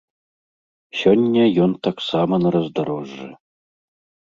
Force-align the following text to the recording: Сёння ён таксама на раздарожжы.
Сёння 1.01 1.43
ён 1.67 1.71
таксама 1.89 2.33
на 2.47 2.55
раздарожжы. 2.59 3.31